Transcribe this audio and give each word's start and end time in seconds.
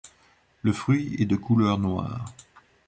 Le 0.63 0.73
fruit 0.73 1.15
est 1.19 1.27
de 1.27 1.35
couleur 1.35 1.77
noire. 1.77 2.33